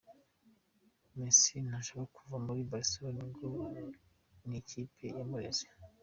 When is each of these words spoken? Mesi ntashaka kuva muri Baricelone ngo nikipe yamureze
Mesi 1.19 1.53
ntashaka 1.67 2.05
kuva 2.15 2.35
muri 2.45 2.61
Baricelone 2.69 3.23
ngo 3.29 3.49
nikipe 4.47 5.05
yamureze 5.17 5.65